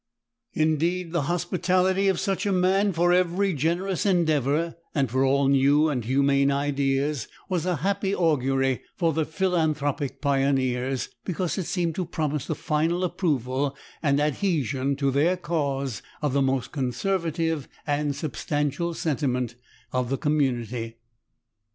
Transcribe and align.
Indeed, 0.53 1.11
the 1.11 1.21
hospitality 1.29 2.07
of 2.07 2.19
such 2.19 2.47
a 2.47 2.51
man 2.51 2.91
for 2.91 3.13
every 3.13 3.53
generous 3.53 4.03
endeavor 4.03 4.75
and 4.95 5.11
for 5.11 5.23
all 5.23 5.47
new 5.47 5.89
and 5.91 6.03
humane 6.03 6.49
ideas 6.49 7.27
was 7.49 7.67
a 7.67 7.75
happy 7.85 8.15
augury 8.15 8.81
for 8.97 9.13
the 9.13 9.25
philanthropic 9.25 10.19
pioneers, 10.19 11.09
because 11.23 11.59
it 11.59 11.67
seemed 11.67 11.93
to 11.93 12.05
promise 12.05 12.47
the 12.47 12.55
final 12.55 13.03
approval 13.03 13.77
and 14.01 14.19
adhesion 14.19 14.95
to 14.95 15.11
their 15.11 15.37
cause 15.37 16.01
of 16.19 16.33
the 16.33 16.41
most 16.41 16.71
conservative 16.71 17.67
and 17.85 18.15
substantial 18.15 18.95
sentiment 18.95 19.53
of 19.93 20.09
the 20.09 20.17
community. 20.17 20.97